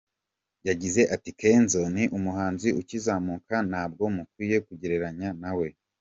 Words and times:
Yagize 0.67 1.01
ati 1.15 1.29
“Kenzo 1.41 1.81
ni 1.95 2.03
umuhanzi 2.17 2.69
ukizamuka, 2.81 3.55
ntabwo 3.69 4.03
mukwiye 4.15 4.57
kungereranya 4.65 5.29
na 5.41 5.51
we”. 5.57 5.67